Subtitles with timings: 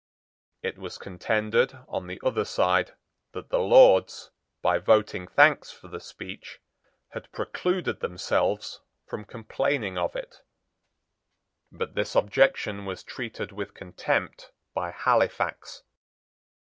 [0.63, 2.95] It was contended, on the other side,
[3.33, 4.31] that the Lords,
[4.63, 6.59] by voting thanks for the speech,
[7.09, 10.37] had precluded themselves from complaining of it.
[11.71, 15.83] But this objection was treated with contempt by Halifax.